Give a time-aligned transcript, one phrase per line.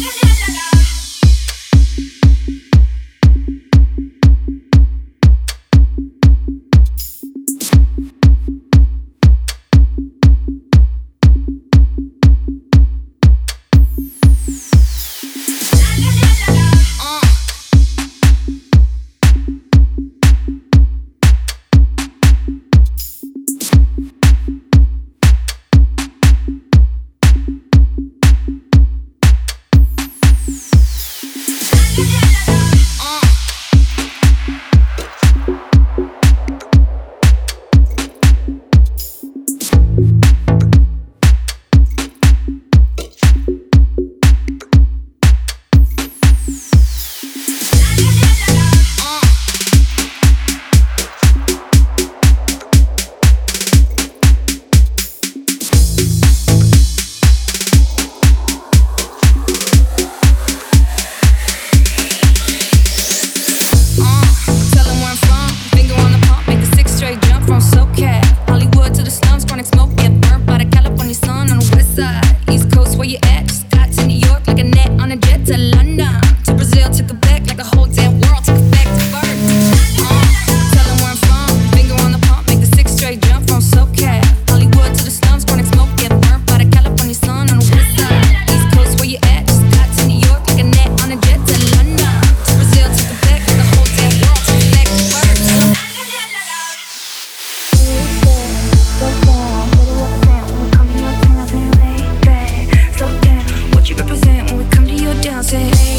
[0.00, 0.69] la la
[105.42, 105.89] LA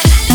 [0.00, 0.31] saying.